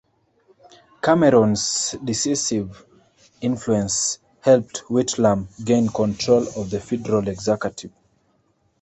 Cameron's 1.03 1.91
decisive 2.03 2.87
influence 3.39 4.17
helped 4.39 4.81
Whitlam 4.89 5.45
gain 5.63 5.89
control 5.89 6.47
of 6.59 6.71
the 6.71 6.79
Federal 6.79 7.27
Executive. 7.27 7.91